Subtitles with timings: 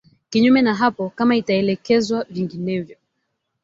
[0.29, 2.97] kinyume na hapo kama itaelekezwa vinginevyo